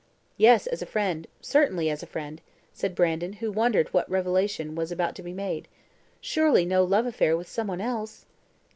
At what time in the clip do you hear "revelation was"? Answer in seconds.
4.09-4.91